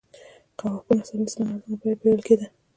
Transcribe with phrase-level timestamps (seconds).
[0.59, 2.45] قهوه په نهه څلوېښت سلنه ارزانه بیه پېرل کېده.